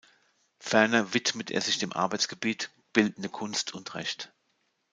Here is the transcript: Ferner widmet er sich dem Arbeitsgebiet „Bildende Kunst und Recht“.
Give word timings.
Ferner 0.57 1.13
widmet 1.13 1.51
er 1.51 1.61
sich 1.61 1.77
dem 1.77 1.93
Arbeitsgebiet 1.93 2.71
„Bildende 2.91 3.29
Kunst 3.29 3.75
und 3.75 3.93
Recht“. 3.93 4.33